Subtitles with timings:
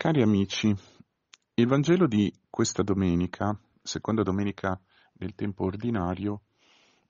[0.00, 0.74] Cari amici,
[1.56, 4.80] il Vangelo di questa domenica, seconda domenica
[5.12, 6.44] del tempo ordinario,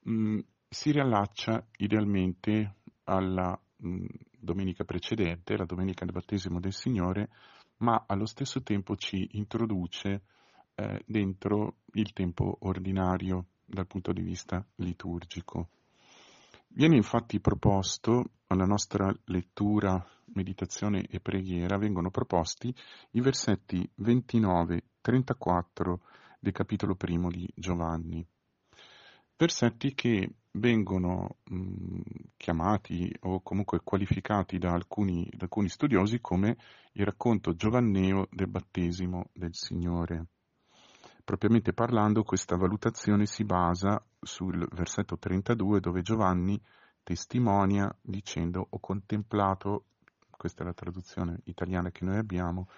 [0.00, 4.06] mh, mm, si riallaccia idealmente alla mh, mm,
[4.36, 7.30] domenica precedente, la domenica del battesimo del Signore,
[7.76, 10.22] ma allo stesso tempo ci introduce
[10.74, 15.68] eh, dentro il tempo ordinario dal punto di vista liturgico.
[16.72, 20.02] Viene infatti proposto alla nostra lettura,
[20.34, 22.72] meditazione e preghiera, vengono proposti
[23.12, 25.96] i versetti 29-34
[26.38, 28.24] del capitolo primo di Giovanni.
[29.36, 32.00] Versetti che vengono mh,
[32.36, 36.56] chiamati o comunque qualificati da alcuni, da alcuni studiosi come
[36.92, 40.26] il racconto giovanneo del battesimo del Signore.
[41.24, 46.60] Propriamente parlando, questa valutazione si basa sul versetto 32 dove Giovanni
[47.02, 49.84] testimonia dicendo ho contemplato,
[50.30, 52.68] questa è la traduzione italiana che noi abbiamo,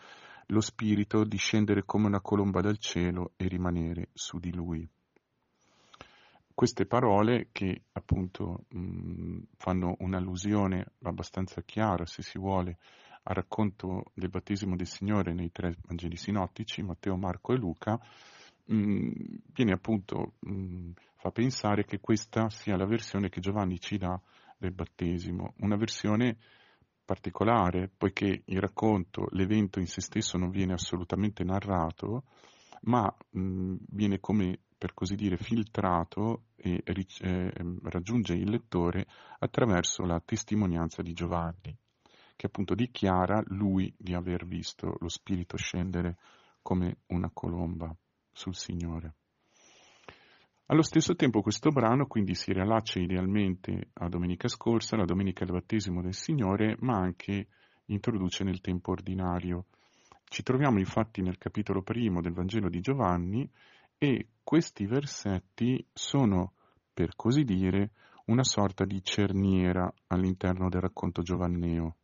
[0.46, 4.88] lo Spirito discendere come una colomba dal cielo e rimanere su di lui.
[6.54, 12.78] Queste parole che appunto mh, fanno un'allusione abbastanza chiara, se si vuole,
[13.24, 17.98] al racconto del battesimo del Signore nei tre Vangeli sinottici, Matteo, Marco e Luca,
[18.64, 19.10] mh,
[19.52, 24.20] viene appunto, mh, fa pensare che questa sia la versione che Giovanni ci dà
[24.56, 26.38] del battesimo, una versione
[27.04, 32.24] particolare, poiché il racconto, l'evento in se stesso non viene assolutamente narrato,
[32.82, 37.52] ma mh, viene come per così dire filtrato e eh,
[37.84, 39.06] raggiunge il lettore
[39.38, 41.76] attraverso la testimonianza di Giovanni,
[42.34, 46.16] che appunto dichiara lui di aver visto lo Spirito scendere
[46.62, 47.94] come una colomba
[48.32, 49.14] sul Signore.
[50.66, 55.54] Allo stesso tempo questo brano quindi si riallaccia idealmente a domenica scorsa, la domenica del
[55.54, 57.48] battesimo del Signore, ma anche
[57.86, 59.66] introduce nel tempo ordinario.
[60.24, 63.46] Ci troviamo infatti nel capitolo primo del Vangelo di Giovanni
[63.98, 66.54] e questi versetti sono,
[66.94, 67.90] per così dire,
[68.26, 71.96] una sorta di cerniera all'interno del racconto giovanneo.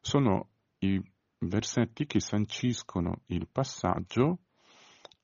[0.00, 0.48] Sono
[0.78, 1.02] i
[1.38, 4.38] versetti che sanciscono il passaggio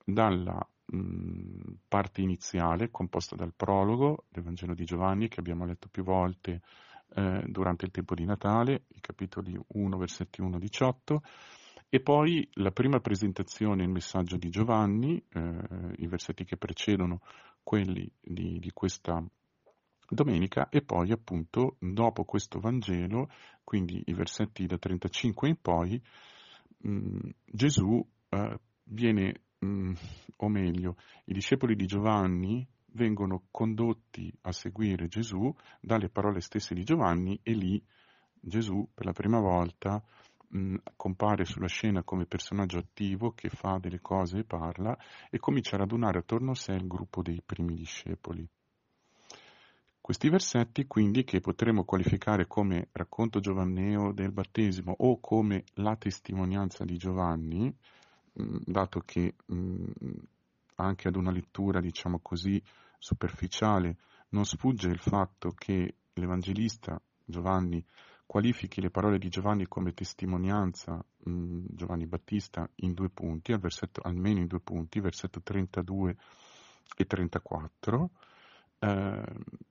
[0.07, 6.05] dalla mh, parte iniziale composta dal prologo del Vangelo di Giovanni che abbiamo letto più
[6.05, 6.63] volte
[7.15, 11.17] eh, durante il tempo di Natale, i capitoli 1, versetti 1-18,
[11.89, 17.21] e poi la prima presentazione, il messaggio di Giovanni, eh, i versetti che precedono
[17.63, 19.25] quelli di, di questa
[20.09, 23.29] domenica e poi appunto dopo questo Vangelo,
[23.65, 26.01] quindi i versetti da 35 in poi,
[26.79, 29.93] mh, Gesù eh, viene mm,
[30.37, 36.85] o meglio, i discepoli di Giovanni vengono condotti a seguire Gesù dalle parole stesse di
[36.85, 37.83] Giovanni e lì
[38.41, 40.03] Gesù per la prima volta
[40.49, 44.97] mh, compare sulla scena come personaggio attivo che fa delle cose e parla
[45.31, 48.49] e comincia a radunare attorno a sé il gruppo dei primi discepoli.
[50.01, 56.85] Questi versetti quindi che potremmo qualificare come racconto giovanneo del battesimo o come la testimonianza
[56.85, 57.77] di Giovanni,
[58.37, 59.85] dato che mh,
[60.77, 62.63] anche ad una lettura, diciamo così,
[62.99, 63.97] superficiale,
[64.31, 67.85] non sfugge il fatto che l'Evangelista Giovanni
[68.27, 74.01] qualifichi le parole di Giovanni come testimonianza, mh, Giovanni Battista, in due punti, al versetto,
[74.03, 76.17] almeno in due punti, versetto 32
[76.97, 78.11] e 34,
[78.81, 79.23] eh,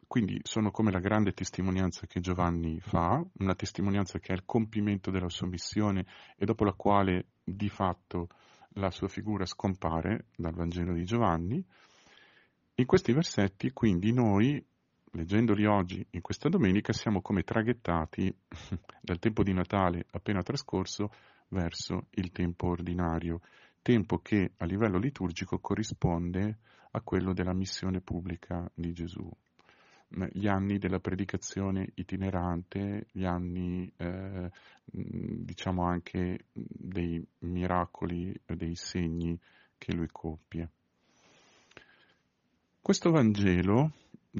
[0.08, 5.12] quindi sono come la grande testimonianza che Giovanni fa, una testimonianza che è il compimento
[5.12, 6.06] della sua missione
[6.38, 8.30] e dopo la quale di fatto
[8.75, 11.63] la sua figura scompare dal Vangelo di Giovanni.
[12.75, 14.63] In questi versetti, quindi, noi,
[15.12, 18.34] leggendoli oggi, in questa domenica, siamo come traghettati
[19.02, 21.12] dal tempo di Natale appena trascorso
[21.50, 23.41] verso il tempo ordinario,
[23.81, 26.59] tempo che a livello liturgico corrisponde
[26.91, 29.30] a quello della missione pubblica di Gesù
[30.31, 34.49] gli anni della predicazione itinerante, gli anni eh,
[34.85, 39.37] diciamo anche dei miracoli, dei segni
[39.78, 40.69] che lui compie.
[42.81, 43.91] Questo Vangelo,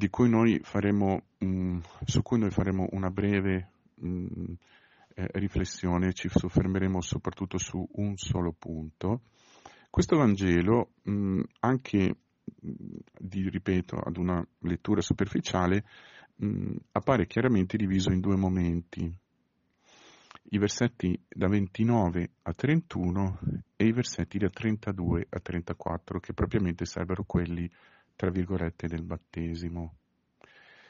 [0.10, 0.30] cui
[0.62, 4.54] faremo, mh, su cui noi faremo una breve mh,
[5.16, 9.22] eh, riflessione, ci soffermeremo soprattutto su un solo punto,
[9.90, 12.16] questo Vangelo, mh, anche
[12.46, 15.84] di, ripeto, ad una lettura superficiale,
[16.36, 19.14] mh, appare chiaramente diviso in due momenti.
[20.48, 23.40] I versetti da 29 a 31
[23.76, 27.70] e i versetti da 32 a 34, che propriamente sarebbero quelli,
[28.16, 29.96] tra virgolette, del battesimo.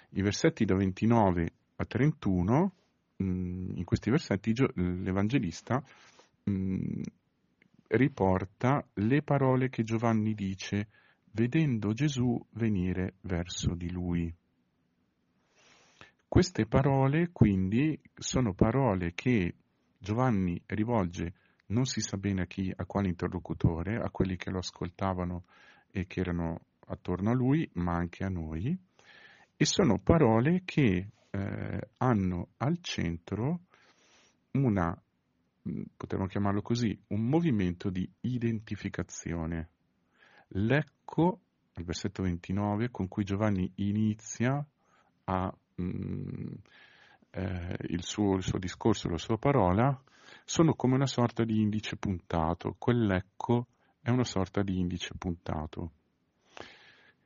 [0.10, 2.74] I versetti da 29 a 31,
[3.18, 5.82] in questi versetti l'Evangelista
[7.88, 10.88] riporta le parole che Giovanni dice
[11.36, 14.34] vedendo Gesù venire verso di lui.
[16.28, 19.54] Queste parole quindi sono parole che
[19.98, 21.34] Giovanni rivolge
[21.68, 25.44] non si sa bene a chi, a quale interlocutore, a quelli che lo ascoltavano
[25.92, 28.78] e che erano attorno a lui, ma anche a noi,
[29.58, 33.62] e sono parole che eh, hanno al centro
[34.52, 34.98] una,
[35.98, 39.70] potremmo chiamarlo così, un movimento di identificazione.
[40.50, 41.40] L'ecco,
[41.74, 44.66] al versetto 29, con cui Giovanni inizia
[45.26, 46.54] a, mh,
[47.32, 50.02] eh, il, suo, il suo discorso, la sua parola,
[50.44, 52.76] sono come una sorta di indice puntato.
[52.78, 53.68] Quell'ecco
[54.02, 55.92] è una sorta di indice puntato.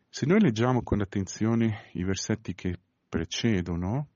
[0.10, 4.08] Se noi leggiamo con attenzione i versetti che precedono,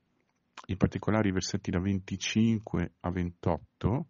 [0.67, 4.05] in particolare i versetti da 25 a 28,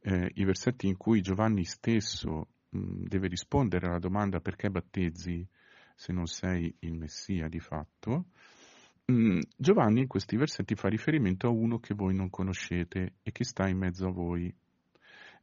[0.00, 5.46] eh, i versetti in cui Giovanni stesso deve rispondere alla domanda perché battezzi
[5.94, 8.26] se non sei il Messia di fatto,
[9.06, 13.44] mh, Giovanni in questi versetti fa riferimento a uno che voi non conoscete e che
[13.44, 14.54] sta in mezzo a voi,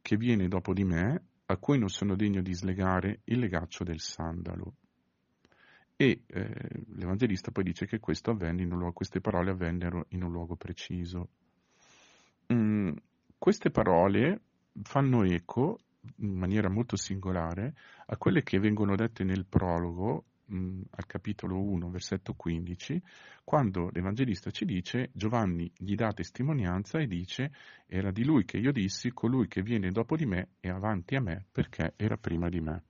[0.01, 3.99] che viene dopo di me, a cui non sono degno di slegare il legaccio del
[3.99, 4.75] sandalo.
[5.95, 7.99] E eh, l'Evangelista poi dice che
[8.77, 11.29] luogo, queste parole avvennero in un luogo preciso.
[12.51, 12.91] Mm,
[13.37, 14.41] queste parole
[14.81, 15.79] fanno eco
[16.17, 17.73] in maniera molto singolare
[18.07, 23.01] a quelle che vengono dette nel prologo mh, al capitolo 1, versetto 15,
[23.43, 27.51] quando l'Evangelista ci dice Giovanni gli dà testimonianza e dice
[27.87, 31.21] era di lui che io dissi colui che viene dopo di me è avanti a
[31.21, 32.83] me perché era prima di me.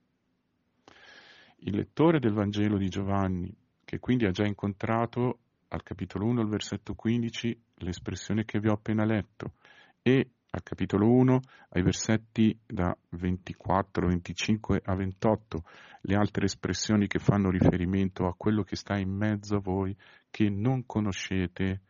[1.66, 3.54] Il lettore del Vangelo di Giovanni,
[3.86, 5.40] che quindi ha già incontrato
[5.70, 9.54] al capitolo 1, al versetto 15, l'espressione che vi ho appena letto,
[10.02, 11.40] e al capitolo 1,
[11.70, 15.64] ai versetti da 24, 25 a 28,
[16.02, 19.96] le altre espressioni che fanno riferimento a quello che sta in mezzo a voi,
[20.30, 21.82] che non conoscete,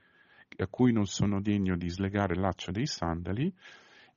[0.57, 3.53] a cui non sono degno di slegare l'accia dei sandali,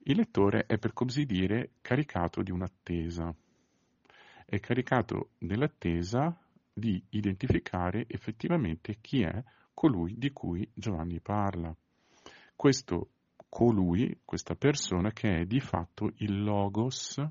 [0.05, 3.35] il lettore è per così dire caricato di un'attesa
[4.49, 6.35] è caricato nell'attesa
[6.73, 9.43] di identificare effettivamente chi è
[9.75, 11.75] colui di cui Giovanni parla.
[12.55, 13.09] Questo
[13.49, 17.25] colui, questa persona che è di fatto il Logos,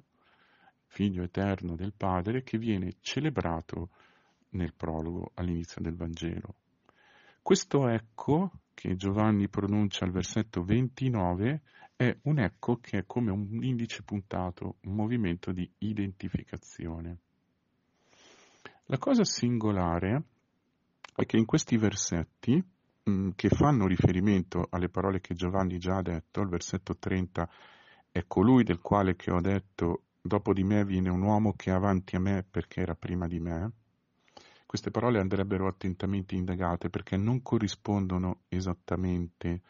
[0.88, 3.90] figlio eterno del Padre, che viene celebrato
[4.50, 6.56] nel prologo all'inizio del Vangelo.
[7.42, 11.62] Questo ecco che Giovanni pronuncia al versetto 29
[11.96, 17.18] è un ecco che è come un indice puntato, un movimento di identificazione.
[18.86, 20.24] La cosa singolare
[21.16, 22.62] è che in questi versetti,
[23.10, 27.50] mm, che fanno riferimento alle parole che Giovanni già ha detto, al versetto 30,
[28.12, 31.74] è colui del quale che ho detto, dopo di me viene un uomo che è
[31.74, 33.72] avanti a me perché era prima di me,
[34.66, 39.62] queste parole andrebbero attentamente indagate perché non corrispondono esattamente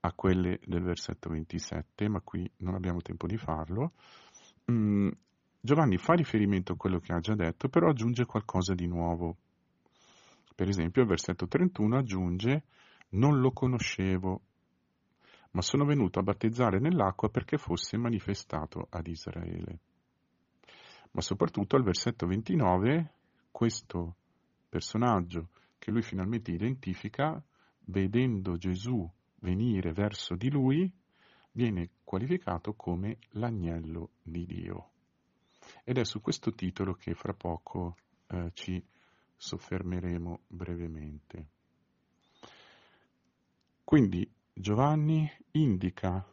[0.00, 3.92] a quelle del versetto 27, ma qui non abbiamo tempo di farlo.
[4.70, 5.08] Mm,
[5.60, 9.36] Giovanni fa riferimento a quello che ha già detto, però aggiunge qualcosa di nuovo.
[10.54, 12.62] Per esempio, il versetto 31 aggiunge
[13.14, 14.40] non lo conoscevo,
[15.52, 19.78] ma sono venuto a battezzare nell'acqua perché fosse manifestato ad Israele.
[21.12, 23.12] Ma soprattutto al versetto 29
[23.50, 24.16] questo
[24.68, 27.40] personaggio che lui finalmente identifica,
[27.86, 29.08] vedendo Gesù
[29.40, 30.90] venire verso di lui,
[31.52, 34.90] viene qualificato come l'agnello di Dio.
[35.84, 38.84] Ed è su questo titolo che fra poco eh, ci
[39.36, 41.53] soffermeremo brevemente.
[43.84, 46.26] Quindi Giovanni indica,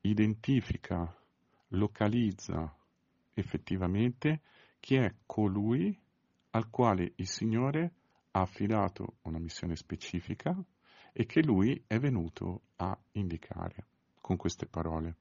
[0.00, 1.16] identifica,
[1.68, 2.76] localizza
[3.32, 4.40] effettivamente
[4.80, 5.96] chi è colui
[6.50, 7.92] al quale il Signore
[8.32, 10.54] ha affidato una missione specifica
[11.12, 13.86] e che lui è venuto a indicare
[14.20, 15.16] con queste parole.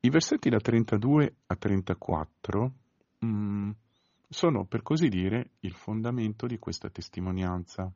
[0.00, 2.72] I versetti da 32 a 34
[3.24, 3.70] mm,
[4.28, 7.92] sono, per così dire, il fondamento di questa testimonianza.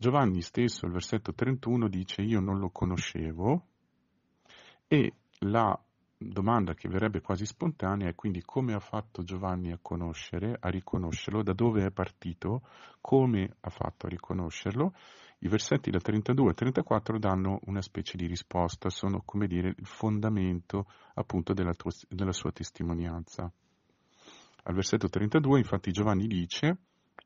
[0.00, 3.66] Giovanni stesso, al versetto 31, dice io non lo conoscevo
[4.86, 5.76] e la
[6.16, 11.42] domanda che verrebbe quasi spontanea è quindi come ha fatto Giovanni a conoscere, a riconoscerlo,
[11.42, 12.62] da dove è partito,
[13.00, 14.94] come ha fatto a riconoscerlo.
[15.40, 19.86] I versetti da 32 a 34 danno una specie di risposta, sono come dire il
[19.86, 23.50] fondamento appunto della, tua, della sua testimonianza.
[24.62, 26.76] Al versetto 32 infatti Giovanni dice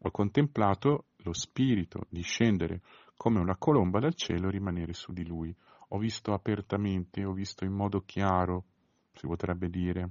[0.04, 2.80] ho contemplato lo Spirito discendere
[3.16, 5.54] come una colomba dal cielo e rimanere su di lui.
[5.94, 8.64] ho visto apertamente, ho visto in modo chiaro,
[9.12, 10.10] si potrebbe dire,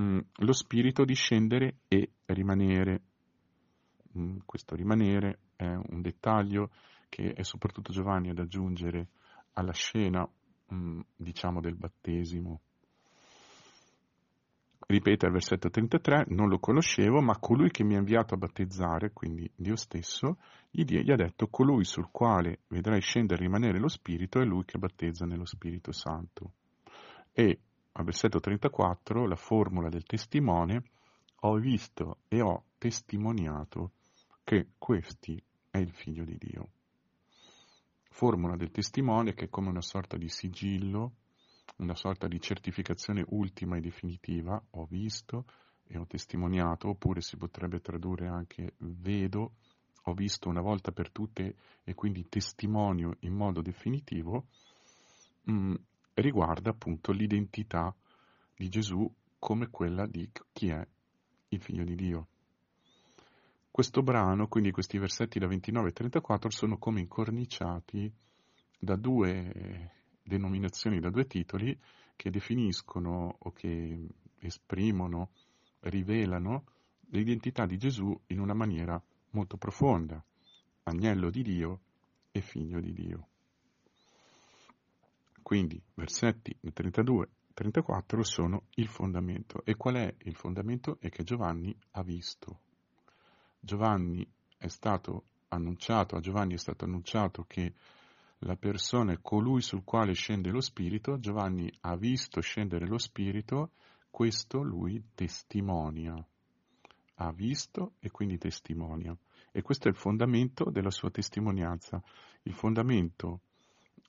[0.00, 3.02] mm, lo spirito discendere e rimanere.
[4.18, 6.70] Mm, questo rimanere è un dettaglio
[7.08, 9.08] che è soprattutto Giovanni ad aggiungere
[9.54, 10.28] alla scena,
[10.72, 12.60] mm, diciamo, del battesimo.
[14.92, 19.12] Ripete al versetto 33, non lo conoscevo, ma colui che mi ha inviato a battezzare,
[19.14, 20.36] quindi Dio stesso,
[20.68, 24.66] gli, gli ha detto, colui sul quale vedrai scendere e rimanere lo Spirito è lui
[24.66, 26.52] che battezza nello Spirito Santo.
[27.32, 27.58] E
[27.92, 30.82] al versetto 34, la formula del testimone,
[31.40, 33.92] ho visto e ho testimoniato
[34.44, 36.68] che questi è il figlio di Dio.
[38.10, 41.12] Formula del testimone che è come una sorta di sigillo
[41.82, 45.44] una sorta di certificazione ultima e definitiva, ho visto
[45.84, 49.56] e ho testimoniato, oppure si potrebbe tradurre anche vedo,
[50.04, 54.46] ho visto una volta per tutte e quindi testimonio in modo definitivo,
[55.42, 55.74] mh, mm,
[56.14, 57.94] riguarda appunto l'identità
[58.56, 60.86] di Gesù come quella di chi è
[61.48, 62.26] il figlio di Dio.
[63.70, 68.12] Questo brano, quindi questi versetti da 29 a 34, sono come incorniciati
[68.78, 71.78] da due denominazioni da due titoli
[72.16, 74.06] che definiscono o che
[74.38, 75.30] esprimono,
[75.80, 76.64] rivelano
[77.10, 80.22] l'identità di Gesù in una maniera molto profonda,
[80.84, 81.80] agnello di Dio
[82.30, 83.26] e figlio di Dio.
[85.42, 89.62] Quindi versetti 32 34 sono il fondamento.
[89.64, 90.96] E qual è il fondamento?
[90.98, 92.60] È che Giovanni ha visto.
[93.60, 94.26] Giovanni
[94.56, 97.74] è stato annunciato, a Giovanni è stato annunciato che
[98.44, 103.70] la persona è colui sul quale scende lo Spirito, Giovanni ha visto scendere lo Spirito,
[104.10, 106.14] questo lui testimonia.
[107.16, 109.16] Ha visto e quindi testimonia.
[109.52, 112.02] E questo è il fondamento della sua testimonianza,
[112.42, 113.40] il fondamento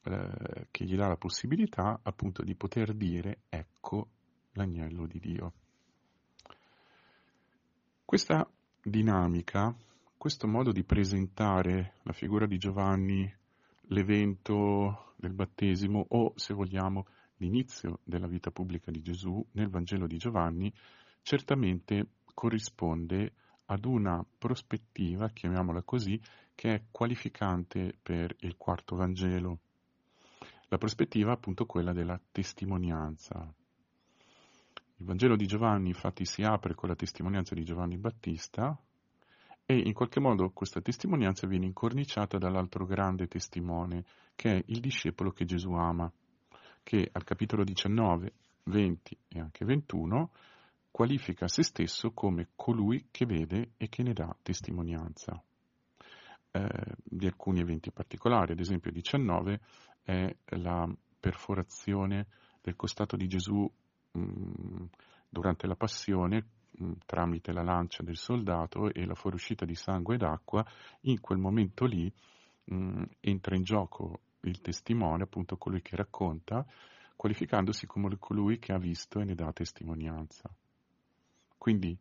[0.04, 4.08] eh, che gli dà la possibilità appunto di poter dire ecco
[4.54, 5.54] l'agnello di Dio.
[8.04, 8.50] Questa
[8.82, 9.76] dinamica,
[10.18, 13.42] questo modo di presentare la figura di Giovanni
[13.88, 17.06] l'evento del battesimo o, se vogliamo,
[17.38, 20.74] l'inizio della vita pubblica di Gesù nel Vangelo di Giovanni,
[21.22, 23.34] certamente corrisponde
[23.66, 26.20] ad una prospettiva, chiamiamola così,
[26.56, 29.60] che è qualificante per il quarto Vangelo.
[30.68, 33.54] La prospettiva è appunto quella della testimonianza.
[34.98, 38.78] Il Vangelo di Giovanni infatti si apre con la testimonianza di Giovanni Battista,
[39.66, 44.04] e in qualche modo questa testimonianza viene incorniciata dall'altro grande testimone,
[44.36, 46.12] che è il discepolo che Gesù ama,
[46.84, 50.32] che al capitolo 19, 20 e anche 21
[50.92, 55.42] qualifica se stesso come colui che vede e che ne dà testimonianza.
[56.52, 59.60] Eh, di alcuni eventi particolari, ad esempio 19
[60.04, 60.88] è la
[61.20, 62.28] perforazione
[62.62, 63.68] del costato di Gesù
[64.12, 64.86] mh, mm,
[65.30, 66.46] durante la passione
[67.06, 70.66] tramite la lancia del soldato e la fuoriuscita di sangue ed acqua,
[71.02, 72.12] in quel momento lì
[72.66, 76.66] mh, mm, entra in gioco il testimone, appunto colui che racconta,
[77.16, 80.50] qualificandosi come colui che ha visto e ne dà testimonianza.
[81.58, 81.98] Quindi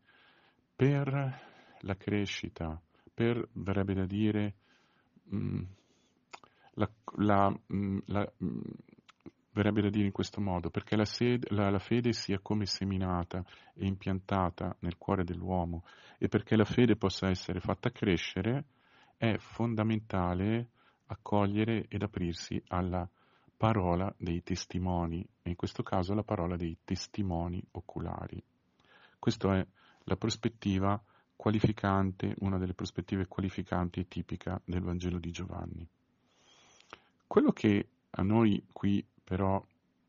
[0.75, 1.41] per
[1.81, 2.81] la crescita,
[3.15, 4.55] per, verrebbe da dire,
[5.25, 5.63] mh, mm,
[6.75, 7.61] la, la,
[8.07, 8.33] la,
[9.53, 13.45] verrebbe da dire in questo modo, perché la, sed, la, la, fede sia come seminata
[13.75, 15.85] e impiantata nel cuore dell'uomo
[16.19, 18.65] e perché la fede possa essere fatta crescere,
[19.17, 20.69] è fondamentale
[21.07, 23.09] accogliere ed aprirsi alla
[23.57, 28.43] parola dei testimoni, e in questo caso la parola dei testimoni oculari.
[29.19, 29.67] Questa è
[30.05, 31.01] la prospettiva
[31.37, 35.87] qualificante, una delle prospettive qualificanti e tipica del Vangelo di Giovanni.
[37.27, 39.59] Quello che a noi qui però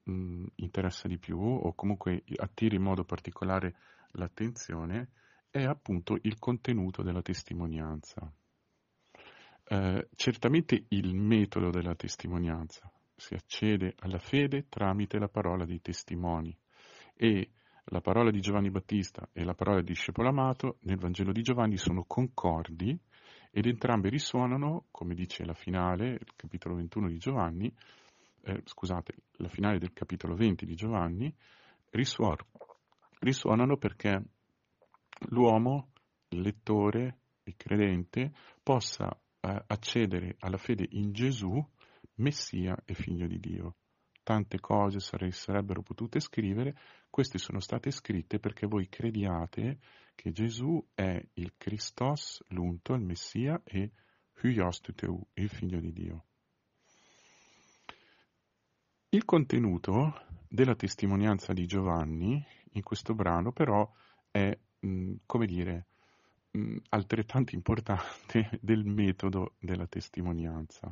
[0.03, 3.73] mh, interessa di più o comunque attira in modo particolare
[4.15, 5.11] l'attenzione
[5.49, 8.29] è appunto il contenuto della testimonianza.
[9.63, 16.53] Eh, certamente il metodo della testimonianza, si accede alla fede tramite la parola dei testimoni
[17.13, 17.51] e
[17.85, 21.77] la parola di Giovanni Battista e la parola di discepolo amato nel Vangelo di Giovanni
[21.77, 22.99] sono concordi
[23.51, 27.73] ed entrambe risuonano, come dice la finale, il capitolo 21 di Giovanni,
[28.43, 31.33] eh, scusate, la finale del capitolo 20 di Giovanni,
[31.91, 32.37] risuon-
[33.19, 34.21] risuonano perché
[35.29, 35.91] l'uomo,
[36.29, 39.09] il lettore, il credente, possa
[39.39, 41.63] eh, accedere alla fede in Gesù,
[42.15, 43.75] Messia e Figlio di Dio.
[44.23, 46.77] Tante cose sare- sarebbero potute scrivere,
[47.09, 49.79] queste sono state scritte perché voi crediate
[50.15, 53.91] che Gesù è il Christos, l'unto, il Messia e
[54.41, 56.25] Hyostuteu, il Figlio di Dio.
[59.13, 63.87] Il contenuto della testimonianza di Giovanni in questo brano però
[64.31, 65.85] è, mh, come dire,
[66.49, 70.91] mh, altrettanto importante del metodo della testimonianza.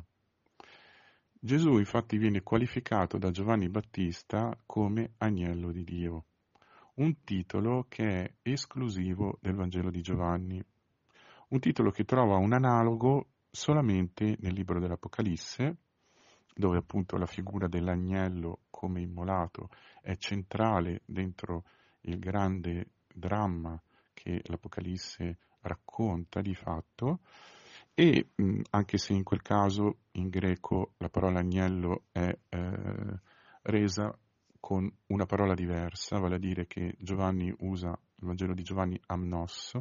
[1.32, 6.26] Gesù infatti viene qualificato da Giovanni Battista come agnello di Dio,
[6.94, 10.64] un titolo che è esclusivo del Vangelo di Giovanni,
[11.48, 15.76] un titolo che trova un analogo solamente nel libro dell'Apocalisse,
[16.54, 19.68] dove appunto la figura dell'agnello come immolato
[20.00, 21.64] è centrale dentro
[22.02, 23.80] il grande dramma
[24.12, 27.20] che l'Apocalisse racconta di fatto,
[27.94, 33.20] e mh, anche se in quel caso in greco la parola agnello è eh,
[33.62, 34.16] resa
[34.58, 39.78] con una parola diversa, vale a dire che Giovanni usa il Vangelo di Giovanni amnos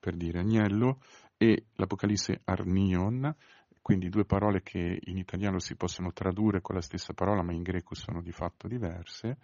[0.00, 1.00] per dire agnello
[1.36, 3.34] e l'Apocalisse arnion,
[3.82, 7.62] quindi due parole che in italiano si possono tradurre con la stessa parola ma in
[7.62, 9.36] greco sono di fatto diverse.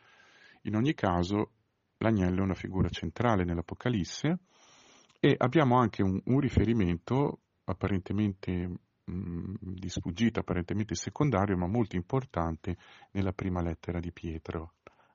[0.62, 1.50] In ogni caso
[1.98, 4.38] l'agnello è una figura centrale nell'Apocalisse
[5.18, 8.52] e abbiamo anche un, un riferimento apparentemente
[9.04, 12.76] mh, mm, di sfuggita, apparentemente secondario, ma molto importante
[13.10, 14.74] nella prima lettera di Pietro,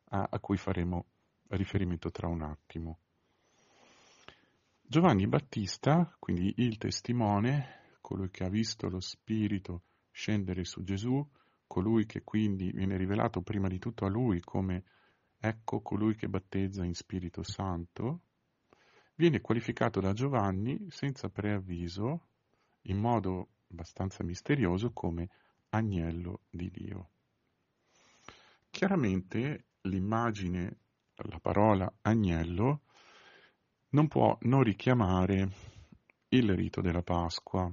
[0.10, 1.06] a, a cui faremo
[1.48, 3.00] riferimento tra un attimo.
[4.82, 11.26] Giovanni Battista, quindi il testimone, colui che ha visto lo Spirito scendere su Gesù,
[11.66, 14.84] colui che quindi viene rivelato prima di tutto a lui come
[15.40, 18.20] ecco colui che battezza in Spirito Santo,
[19.16, 22.28] viene qualificato da Giovanni senza preavviso
[22.84, 25.30] in modo abbastanza misterioso come
[25.70, 27.10] agnello di Dio.
[28.70, 30.78] Chiaramente l'immagine,
[31.16, 32.82] la parola agnello,
[33.90, 35.50] non può non richiamare
[36.30, 37.72] il rito della Pasqua.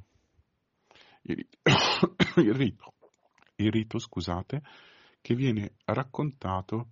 [1.22, 1.58] Il rito,
[2.40, 2.94] il rito,
[3.56, 4.62] il rito scusate,
[5.20, 6.88] che viene raccontato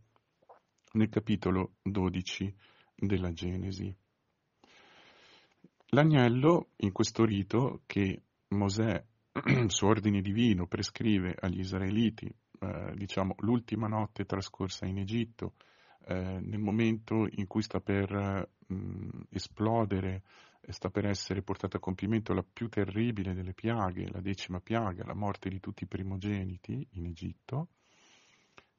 [0.92, 2.54] nel capitolo 12
[2.94, 3.94] della Genesi.
[5.90, 9.02] L'agnello, in questo rito che Mosè,
[9.68, 12.26] su ordine divino, prescrive agli israeliti,
[12.60, 15.54] eh, diciamo l'ultima notte trascorsa in Egitto,
[16.06, 20.22] eh, nel momento in cui sta per mh, esplodere,
[20.68, 25.14] sta per essere portata a compimento la più terribile delle piaghe, la decima piaga, la
[25.14, 27.68] morte di tutti i primogeniti in Egitto,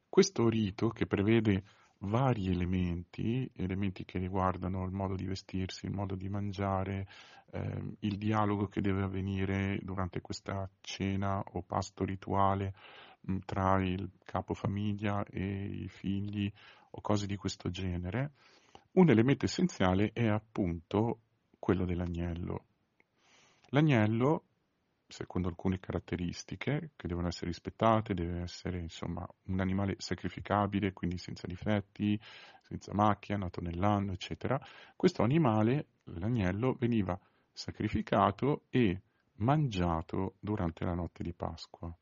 [0.09, 1.63] questo rito che prevede
[1.99, 7.07] vari elementi, elementi che riguardano il modo di vestirsi, il modo di mangiare,
[7.51, 12.73] eh, il dialogo che deve avvenire durante questa cena o pasto rituale
[13.21, 16.51] mh, tra il capofamiglia e i figli
[16.91, 18.31] o cose di questo genere.
[18.93, 21.19] Un elemento essenziale è appunto
[21.59, 22.65] quello dell'agnello.
[23.71, 24.43] L'agnello
[25.09, 31.47] secondo alcune caratteristiche che devono essere rispettate, deve essere insomma un animale sacrificabile, quindi senza
[31.47, 32.19] difetti,
[32.61, 34.59] senza macchia, nato nell'anno, eccetera.
[34.95, 37.19] Questo animale, l'agnello, veniva
[37.51, 39.01] sacrificato e
[39.37, 41.93] mangiato durante la notte di Pasqua.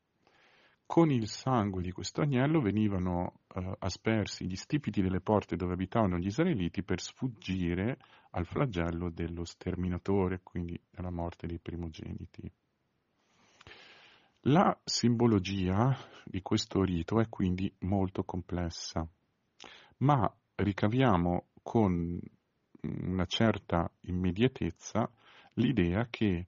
[0.90, 6.16] Con il sangue di questo agnello venivano eh, aspersi gli stipiti delle porte dove abitavano
[6.16, 7.98] gli israeliti per sfuggire
[8.30, 12.50] al flagello dello sterminatore, quindi alla morte dei primogeniti.
[14.44, 19.06] La simbologia di questo rito è quindi molto complessa,
[19.98, 22.18] ma ricaviamo con
[22.80, 25.06] una certa immediatezza
[25.52, 26.46] l'idea che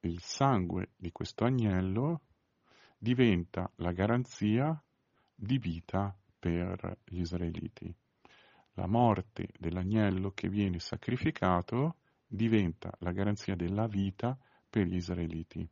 [0.00, 2.20] il sangue di questo agnello
[3.02, 4.78] diventa la garanzia
[5.34, 7.92] di vita per gli israeliti.
[8.74, 15.66] La morte dell'agnello che viene sacrificato diventa la garanzia della vita per gli israeliti.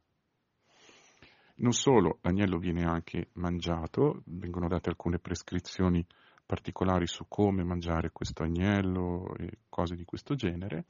[1.56, 6.04] Non solo, l'agnello viene anche mangiato, vengono date alcune prescrizioni
[6.46, 10.86] particolari su come mangiare questo agnello e cose di questo genere,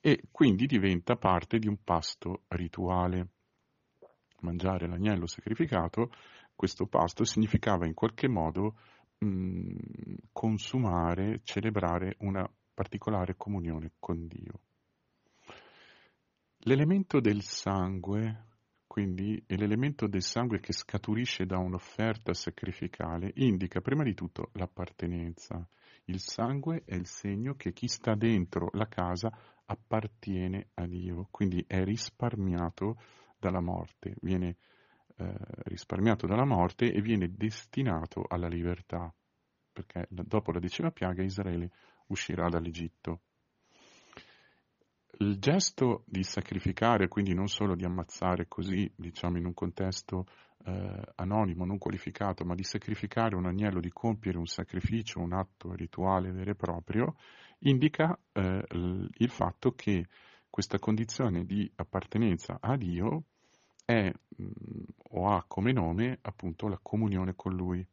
[0.00, 3.28] e quindi diventa parte di un pasto rituale.
[4.40, 6.10] Mangiare l'agnello sacrificato,
[6.54, 8.76] questo pasto significava in qualche modo
[9.18, 9.74] mh,
[10.32, 14.60] consumare, celebrare una particolare comunione con Dio.
[16.58, 18.48] L'elemento del sangue
[18.98, 25.64] quindi l'elemento del sangue che scaturisce da un'offerta sacrificale indica prima di tutto l'appartenenza.
[26.06, 29.30] Il sangue è il segno che chi sta dentro la casa
[29.66, 33.00] appartiene a Dio, quindi è risparmiato
[33.38, 34.56] dalla morte, viene
[35.16, 39.12] eh, risparmiato dalla morte e viene destinato alla libertà,
[39.72, 41.70] perché dopo la decima piaga Israele
[42.08, 43.20] uscirà dall'Egitto.
[45.20, 50.26] Il gesto di sacrificare, quindi non solo di ammazzare così, diciamo in un contesto
[50.64, 55.72] eh, anonimo, non qualificato, ma di sacrificare un agnello, di compiere un sacrificio, un atto
[55.74, 57.16] rituale vero e proprio,
[57.60, 60.06] indica eh, il fatto che
[60.50, 63.24] questa condizione di appartenenza a Dio
[63.84, 64.50] è mh,
[65.10, 67.86] o ha come nome appunto la comunione con Lui.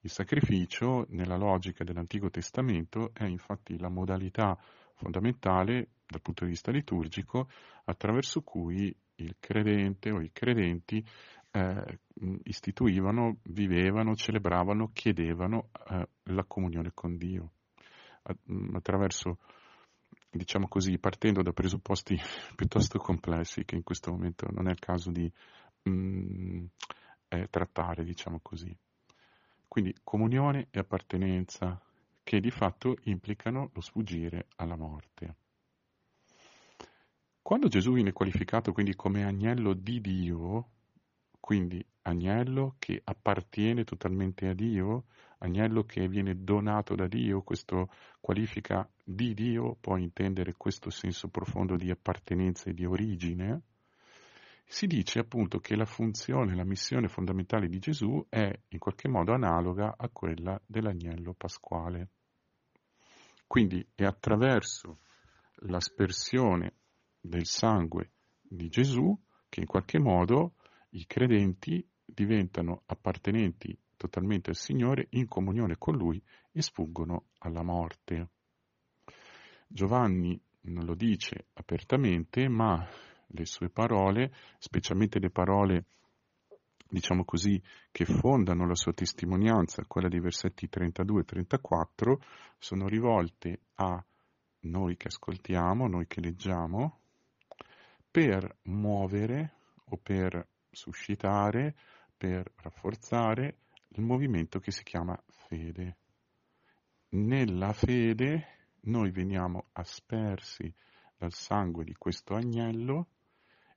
[0.00, 4.58] Il sacrificio, nella logica dell'Antico Testamento, è infatti la modalità
[4.94, 7.48] fondamentale dal punto di vista liturgico
[7.84, 11.04] attraverso cui il credente o i credenti
[11.52, 11.98] eh,
[12.44, 17.52] istituivano, vivevano, celebravano, chiedevano eh, la comunione con Dio
[18.72, 19.38] attraverso,
[20.32, 22.16] diciamo così, partendo da presupposti
[22.56, 25.30] piuttosto complessi che in questo momento non è il caso di
[25.82, 26.64] mh,
[27.28, 28.74] eh, trattare, diciamo così.
[29.68, 31.80] Quindi comunione e appartenenza
[32.22, 35.36] che di fatto implicano lo sfuggire alla morte.
[37.40, 40.68] Quando Gesù viene qualificato quindi come agnello di Dio,
[41.40, 45.06] quindi agnello che appartiene totalmente a Dio,
[45.42, 51.76] agnello che viene donato da Dio, questo qualifica di Dio può intendere questo senso profondo
[51.76, 53.62] di appartenenza e di origine,
[54.64, 59.32] si dice appunto che la funzione, la missione fondamentale di Gesù è in qualche modo
[59.32, 62.10] analoga a quella dell'agnello pasquale.
[63.46, 65.00] Quindi è attraverso
[65.66, 66.76] l'aspersione
[67.20, 69.14] del sangue di Gesù
[69.48, 70.54] che in qualche modo
[70.90, 78.30] i credenti diventano appartenenti totalmente al Signore in comunione con Lui e sfuggono alla morte.
[79.68, 82.84] Giovanni non lo dice apertamente, ma
[83.26, 85.84] le sue parole, specialmente le parole,
[86.88, 87.62] diciamo così,
[87.92, 92.20] che fondano la sua testimonianza, quella dei versetti 32 e 34,
[92.58, 94.04] sono rivolte a
[94.62, 96.98] noi che ascoltiamo, noi che leggiamo,
[98.10, 99.54] per muovere
[99.86, 101.76] o per suscitare,
[102.16, 103.61] per rafforzare
[103.94, 105.96] il movimento che si chiama fede.
[107.10, 108.46] Nella fede
[108.82, 110.72] noi veniamo aspersi
[111.16, 113.08] dal sangue di questo agnello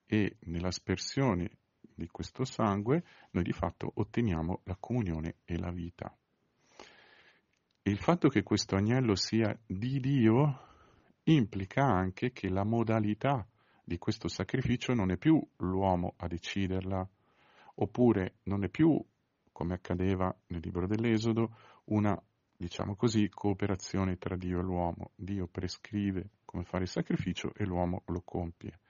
[0.06, 1.50] e nell'aspersione
[1.80, 6.16] di questo sangue noi di fatto otteniamo la comunione e la vita.
[7.82, 10.60] Il fatto che questo agnello sia di Dio
[11.24, 13.46] implica anche che la modalità
[13.84, 17.08] di questo sacrificio non è più l'uomo a deciderla,
[17.76, 19.00] oppure non è più,
[19.56, 22.14] come accadeva nel libro dell'Esodo, una,
[22.54, 25.12] diciamo così, cooperazione tra Dio e l'uomo.
[25.14, 28.80] Dio prescrive come fare il sacrificio e l'uomo lo compie.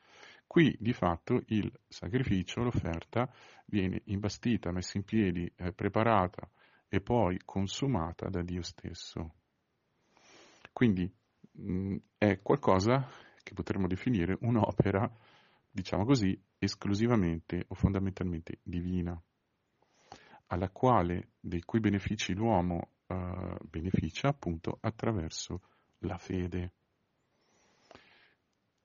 [0.45, 3.33] Qui di fatto il sacrificio, l'offerta,
[3.67, 6.51] viene imbastita, messa in piedi, eh, preparata
[6.89, 9.35] e poi consumata da Dio stesso.
[10.73, 11.09] Quindi
[11.53, 13.09] mh, è qualcosa
[13.41, 15.09] che potremmo definire un'opera,
[15.71, 19.17] diciamo così, esclusivamente o fondamentalmente divina,
[20.49, 25.61] alla quale dei cui benefici l'uomo eh, beneficia appunto attraverso
[26.01, 26.73] la fede.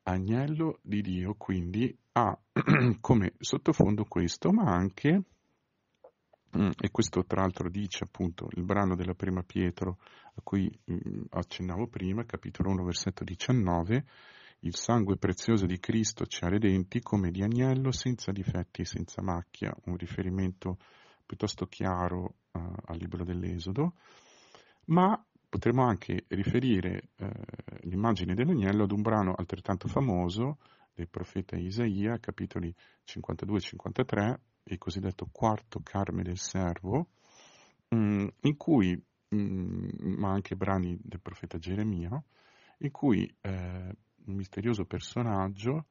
[0.04, 2.38] Agnello di Dio quindi ha
[3.00, 5.24] come sottofondo questo, ma anche,
[6.58, 10.00] mm, e questo tra l'altro dice appunto il brano della prima Pietro
[10.36, 14.06] a cui mm, accennavo prima, capitolo 1, versetto 19,
[14.62, 19.22] il sangue prezioso di Cristo ci ha redenti come di agnello senza difetti e senza
[19.22, 20.78] macchia, un riferimento
[21.32, 23.94] piuttosto chiaro uh, al libro dell'Esodo,
[24.88, 25.18] ma
[25.52, 27.30] Potremmo anche riferire eh,
[27.82, 30.60] l'immagine dell'agnello ad un brano altrettanto famoso
[30.94, 37.10] del profeta Isaia, capitoli 52 e 53, il cosiddetto quarto carme del servo,
[37.90, 39.90] mh, mm, in cui, mh, mm,
[40.20, 42.24] ma anche brani del profeta Geremia,
[42.78, 45.88] in cui eh, un misterioso personaggio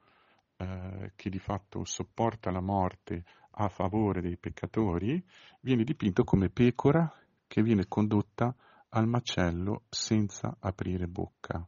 [0.60, 5.24] eh, che di fatto sopporta la morte a favore dei peccatori,
[5.60, 7.10] viene dipinto come pecora
[7.46, 8.54] che viene condotta
[8.90, 11.66] al macello senza aprire bocca,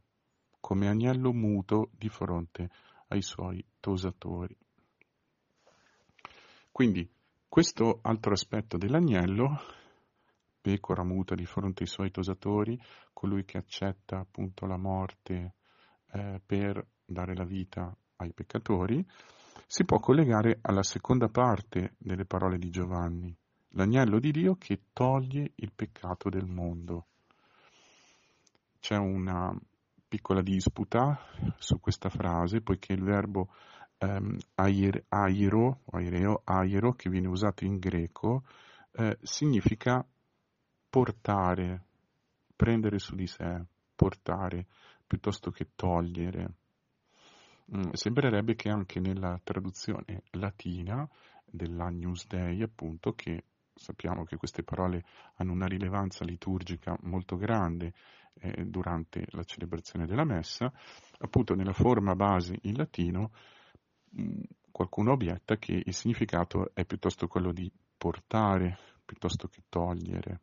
[0.59, 2.69] come agnello muto di fronte
[3.07, 4.55] ai suoi tosatori.
[6.71, 7.09] Quindi
[7.49, 9.59] questo altro aspetto dell'agnello,
[10.61, 12.79] pecora muta di fronte ai suoi tosatori,
[13.11, 15.55] colui che accetta appunto la morte
[16.11, 19.05] eh, per dare la vita ai peccatori,
[19.67, 23.35] si può collegare alla seconda parte delle parole di Giovanni,
[23.69, 27.07] l'agnello di Dio che toglie il peccato del mondo
[28.83, 29.57] c'è una
[30.09, 31.17] piccola disputa
[31.55, 33.47] su questa frase, poiché il verbo
[33.97, 38.43] ehm, air, airo, aireo, airo, che viene usato in greco,
[38.91, 40.05] eh, significa
[40.89, 41.85] portare,
[42.57, 43.63] prendere su di sé,
[43.95, 44.67] portare,
[45.07, 46.55] piuttosto che togliere.
[47.75, 51.07] Mm, sembrerebbe che anche nella traduzione latina
[51.45, 55.03] dell'Agnus Dei, appunto, che sappiamo che queste parole
[55.35, 57.93] hanno una rilevanza liturgica molto grande
[58.35, 60.71] eh, durante la celebrazione della messa,
[61.19, 63.31] appunto nella forma base in latino
[64.19, 70.41] mm, qualcuno obietta che il significato è piuttosto quello di portare piuttosto che togliere.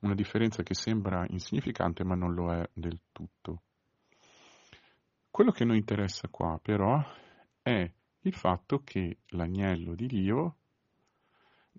[0.00, 3.62] Una differenza che sembra insignificante ma non lo è del tutto.
[5.30, 7.00] Quello che noi interessa qua però
[7.62, 7.90] è
[8.22, 10.56] il fatto che l'agnello di Dio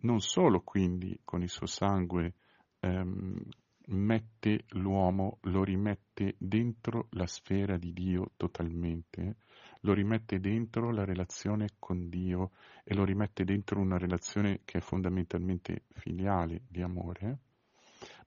[0.01, 2.33] non solo quindi con il suo sangue
[2.79, 3.39] ehm,
[3.87, 9.35] mette l'uomo, lo rimette dentro la sfera di Dio totalmente,
[9.81, 12.51] lo rimette dentro la relazione con Dio
[12.83, 17.37] e lo rimette dentro una relazione che è fondamentalmente filiale di amore,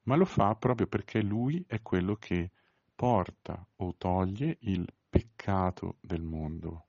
[0.02, 2.50] ma lo fa proprio perché lui è quello che
[2.94, 6.86] porta o toglie il peccato del mondo.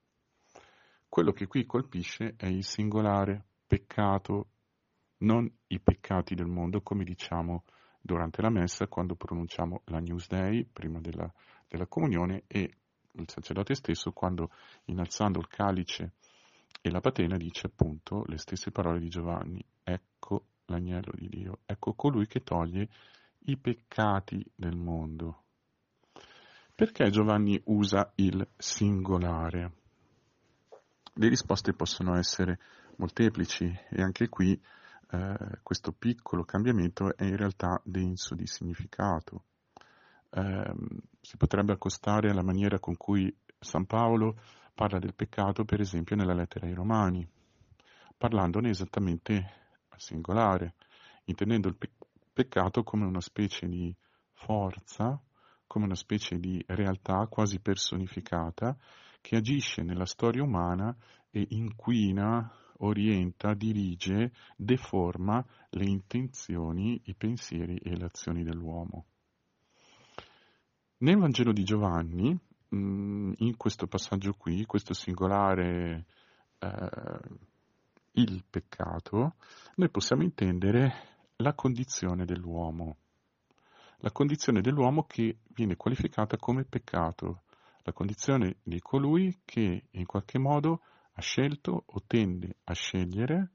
[1.08, 4.48] Quello che qui colpisce è il singolare peccato,
[5.18, 7.66] non i peccati del mondo, come diciamo
[8.02, 11.32] durante la messa quando pronunciamo la News Day prima della,
[11.68, 12.78] della comunione e
[13.12, 14.50] il sacerdote stesso quando
[14.86, 16.14] innalzando il calice
[16.82, 21.94] e la patena dice appunto le stesse parole di Giovanni, ecco l'agnello di Dio, ecco
[21.94, 22.90] colui che toglie
[23.46, 25.45] i peccati del mondo.
[26.76, 29.72] Perché Giovanni usa il singolare?
[31.14, 32.60] Le risposte possono essere
[32.98, 34.62] molteplici e anche qui
[35.12, 39.46] eh, questo piccolo cambiamento è in realtà denso di significato.
[40.30, 40.74] Eh,
[41.22, 44.38] si potrebbe accostare alla maniera con cui San Paolo
[44.74, 47.26] parla del peccato, per esempio, nella lettera ai Romani,
[48.18, 49.34] parlandone esattamente
[49.88, 50.74] al singolare,
[51.24, 51.92] intendendo il pe-
[52.34, 53.96] peccato come una specie di
[54.34, 55.18] forza,
[55.68, 58.78] come una specie di realtà quasi personificata
[59.22, 60.96] che agisce nella storia umana
[61.32, 69.06] e inquina, orienta, dirige, deforma le intenzioni, i pensieri e le azioni dell'uomo.
[70.98, 72.38] Nel Vangelo di Giovanni,
[72.74, 76.06] mm, in questo passaggio qui, questo singolare
[76.60, 77.20] eh,
[78.14, 79.36] il peccato,
[79.76, 80.94] noi possiamo intendere
[81.38, 82.98] la condizione dell'uomo
[84.06, 87.42] la condizione dell'uomo che viene qualificata come peccato,
[87.82, 90.82] la condizione di colui che in qualche modo
[91.14, 93.50] ha scelto o tende a scegliere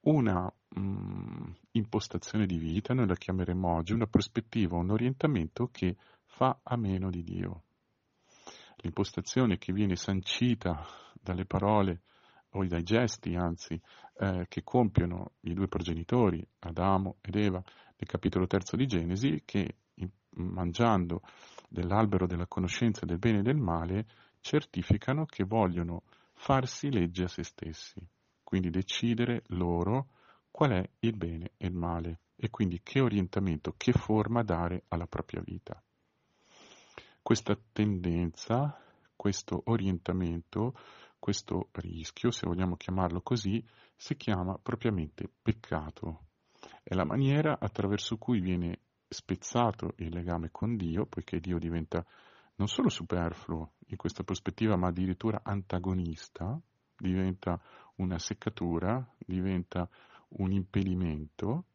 [0.00, 5.94] una mh, mm, impostazione di vita, noi la chiameremo oggi, una prospettiva, un orientamento che
[6.24, 7.62] fa a meno di Dio.
[8.78, 12.00] L'impostazione che viene sancita dalle parole
[12.54, 13.80] o dai gesti, anzi,
[14.18, 17.62] eh, che compiono i due progenitori, Adamo ed Eva,
[18.02, 19.76] nel capitolo terzo di Genesi, che
[20.30, 21.22] mangiando
[21.68, 24.06] dell'albero della conoscenza del bene e del male,
[24.40, 28.04] certificano che vogliono farsi legge a se stessi,
[28.42, 30.08] quindi decidere loro
[30.50, 35.06] qual è il bene e il male e quindi che orientamento, che forma dare alla
[35.06, 35.80] propria vita.
[37.22, 38.76] Questa tendenza,
[39.14, 40.74] questo orientamento,
[41.20, 46.30] questo rischio, se vogliamo chiamarlo così, si chiama propriamente peccato.
[46.82, 52.04] È la maniera attraverso cui viene spezzato il legame con Dio, poiché Dio diventa
[52.56, 56.60] non solo superfluo in questa prospettiva, ma addirittura antagonista,
[56.96, 57.60] diventa
[57.96, 59.88] una seccatura, diventa
[60.38, 61.66] un impedimento,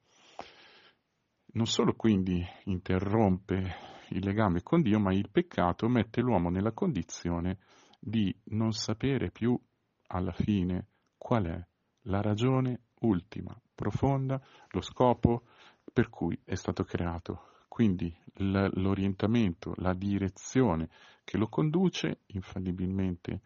[1.53, 3.75] non solo quindi interrompe
[4.09, 7.59] il legame con Dio, ma il peccato mette l'uomo nella condizione
[7.99, 9.59] di non sapere più
[10.07, 11.67] alla fine qual è
[12.03, 15.43] la ragione ultima, profonda, lo scopo
[15.91, 17.65] per cui è stato creato.
[17.67, 20.89] Quindi l'orientamento, la direzione
[21.23, 23.41] che lo conduce infallibilmente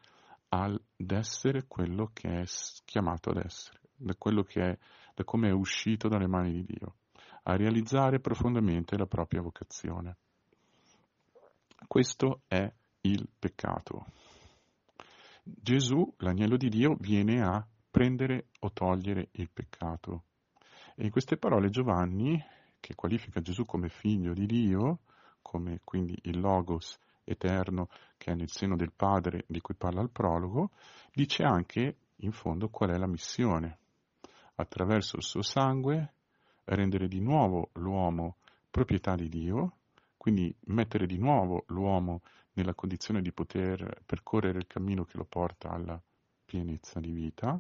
[0.50, 2.44] ad essere quello che è
[2.86, 4.78] chiamato ad essere, da quello che è,
[5.14, 6.96] da come è uscito dalle mani di Dio,
[7.44, 10.18] a realizzare profondamente la propria vocazione.
[11.88, 14.06] Questo è il peccato.
[15.44, 20.24] Gesù, l'agnello di Dio, viene a prendere o togliere il peccato.
[20.96, 22.42] E in queste parole Giovanni,
[22.80, 25.00] che qualifica Gesù come figlio di Dio,
[25.42, 30.10] come quindi il Logos eterno che è nel seno del Padre di cui parla il
[30.10, 30.72] prologo,
[31.14, 33.78] dice anche in fondo qual è la missione.
[34.56, 36.14] Attraverso il suo sangue
[36.66, 38.38] rendere di nuovo l'uomo
[38.70, 39.78] proprietà di Dio,
[40.18, 42.22] quindi mettere di nuovo l'uomo
[42.54, 46.02] nella condizione di poter percorrere il cammino che lo porta alla
[46.46, 47.60] pienezza di vita,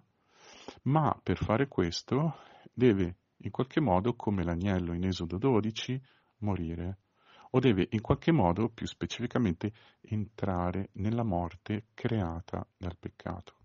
[0.83, 2.35] ma per fare questo
[2.73, 5.99] deve in qualche modo, come l'agnello in Esodo 12,
[6.39, 6.99] morire,
[7.51, 13.55] o deve in qualche modo, più specificamente, entrare nella morte creata dal peccato.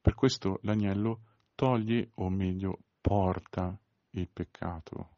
[0.00, 1.22] Per questo l'agnello
[1.54, 3.78] toglie o meglio porta
[4.10, 5.16] il peccato.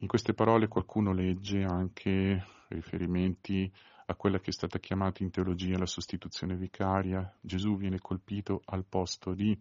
[0.00, 3.70] In queste parole qualcuno legge anche riferimenti
[4.10, 7.32] a quella che è stata chiamata in teologia la sostituzione vicaria.
[7.40, 9.56] Gesù viene colpito al posto di.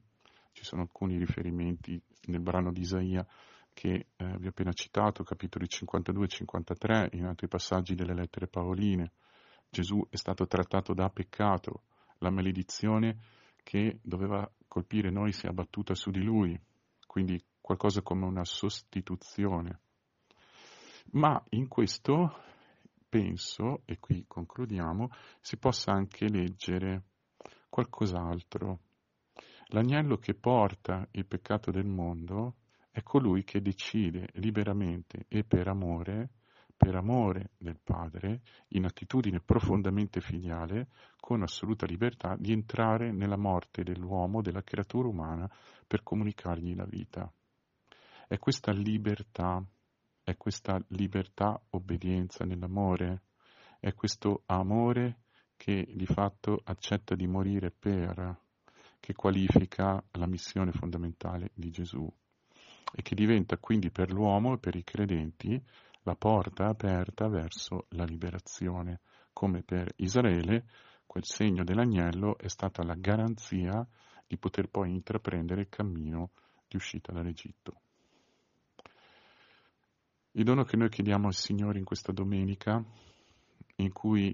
[0.52, 3.26] Ci sono alcuni riferimenti nel brano di Isaia
[3.72, 8.48] che eh, vi ho appena citato, capitoli 52 e 53, in altri passaggi delle lettere
[8.48, 9.12] paoline.
[9.70, 11.84] Gesù è stato trattato da peccato,
[12.18, 13.20] la maledizione
[13.62, 16.60] che doveva colpire noi si è abbattuta su di lui,
[17.06, 19.80] quindi qualcosa come una sostituzione.
[21.12, 22.48] Ma in questo
[23.10, 25.10] penso, e qui concludiamo,
[25.42, 27.04] si possa anche leggere
[27.68, 28.80] qualcos'altro.
[29.72, 32.56] L'agnello che porta il peccato del mondo
[32.92, 36.30] è colui che decide liberamente e per amore
[36.80, 40.88] per amore del Padre, in attitudine profondamente filiale,
[41.20, 45.52] con assoluta libertà, di entrare nella morte dell'uomo, della creatura umana,
[45.86, 47.30] per comunicargli la vita.
[48.26, 49.62] È questa libertà,
[50.30, 53.24] è questa libertà obbedienza nell'amore,
[53.80, 55.22] è questo amore
[55.58, 58.40] che di fatto accetta di morire per,
[59.00, 62.08] che qualifica la missione fondamentale di Gesù
[62.94, 65.60] e che diventa quindi per l'uomo e per i credenti
[66.04, 69.02] la porta aperta verso la liberazione,
[69.34, 70.66] come per Israele
[71.08, 73.86] quel segno dell'agnello è stata la garanzia
[74.28, 76.34] di poter poi intraprendere il cammino
[76.68, 77.82] di uscita dall'Egitto.
[80.40, 82.82] Il dono che noi chiediamo al Signore in questa domenica,
[83.76, 84.30] in cui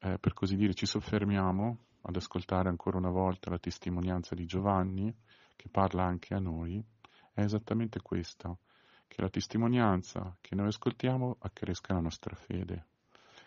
[0.00, 5.14] eh, per così dire ci soffermiamo ad ascoltare ancora una volta la testimonianza di Giovanni,
[5.54, 6.84] che parla anche a noi,
[7.32, 8.58] è esattamente questo,
[9.06, 12.86] che la testimonianza che noi ascoltiamo accresca la nostra fede,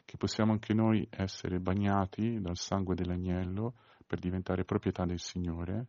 [0.05, 3.73] che possiamo anche noi essere bagnati dal sangue dell'agnello
[4.07, 5.87] per diventare proprietà del Signore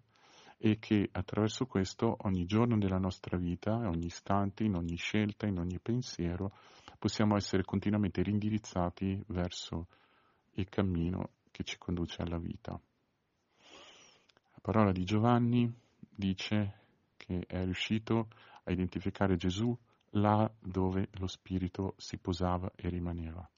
[0.60, 5.58] e che attraverso questo ogni giorno della nostra vita, ogni istante, in ogni scelta, in
[5.58, 6.52] ogni pensiero,
[6.98, 9.86] possiamo essere continuamente rindirizzati verso
[10.54, 12.72] il cammino che ci conduce alla vita.
[12.72, 16.80] La parola di Giovanni dice
[17.16, 18.28] che è riuscito
[18.64, 19.76] a identificare Gesù
[20.12, 23.48] là dove lo Spirito si posava e rimaneva.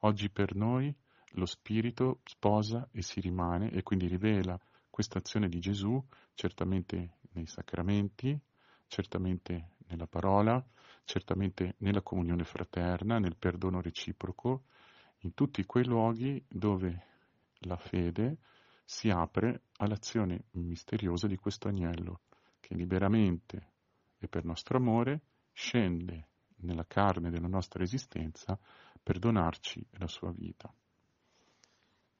[0.00, 0.94] Oggi per noi
[1.34, 4.58] lo Spirito sposa e si rimane e quindi rivela
[5.00, 5.98] questa azione di Gesù
[6.34, 8.38] certamente nei sacramenti,
[8.86, 10.62] certamente nella parola,
[11.04, 14.64] certamente nella comunione fraterna, nel perdono reciproco,
[15.20, 17.06] in tutti quei luoghi dove
[17.60, 18.40] la fede
[18.84, 22.20] si apre all'azione misteriosa di questo agnello
[22.60, 23.72] che liberamente
[24.18, 25.22] e per nostro amore
[25.54, 28.58] scende nella carne della nostra esistenza
[29.02, 30.70] per donarci la sua vita.